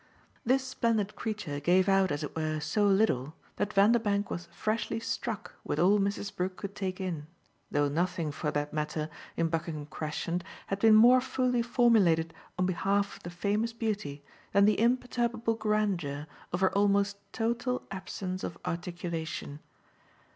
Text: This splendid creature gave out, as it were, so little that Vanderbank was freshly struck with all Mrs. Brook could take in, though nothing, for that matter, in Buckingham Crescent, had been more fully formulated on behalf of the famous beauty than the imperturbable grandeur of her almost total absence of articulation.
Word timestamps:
This 0.43 0.63
splendid 0.65 1.15
creature 1.15 1.59
gave 1.59 1.87
out, 1.87 2.11
as 2.11 2.23
it 2.23 2.35
were, 2.35 2.59
so 2.59 2.87
little 2.87 3.35
that 3.57 3.71
Vanderbank 3.71 4.31
was 4.31 4.47
freshly 4.51 4.99
struck 4.99 5.53
with 5.63 5.77
all 5.77 5.99
Mrs. 5.99 6.35
Brook 6.35 6.57
could 6.57 6.73
take 6.73 6.99
in, 6.99 7.27
though 7.69 7.87
nothing, 7.87 8.31
for 8.31 8.49
that 8.49 8.73
matter, 8.73 9.11
in 9.37 9.47
Buckingham 9.47 9.85
Crescent, 9.85 10.43
had 10.65 10.79
been 10.79 10.95
more 10.95 11.21
fully 11.21 11.61
formulated 11.61 12.33
on 12.57 12.65
behalf 12.65 13.17
of 13.17 13.21
the 13.21 13.29
famous 13.29 13.73
beauty 13.73 14.23
than 14.53 14.65
the 14.65 14.79
imperturbable 14.79 15.53
grandeur 15.53 16.25
of 16.51 16.61
her 16.61 16.75
almost 16.75 17.17
total 17.31 17.83
absence 17.91 18.43
of 18.43 18.57
articulation. 18.65 19.59